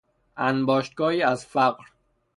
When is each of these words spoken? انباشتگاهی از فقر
انباشتگاهی 0.37 1.21
از 1.23 1.45
فقر 1.45 1.83